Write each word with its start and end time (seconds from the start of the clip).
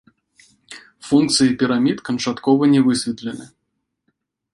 Функцыі 1.09 1.51
пірамід 1.63 1.97
канчаткова 2.07 2.63
не 2.73 2.81
высветлены. 2.87 3.45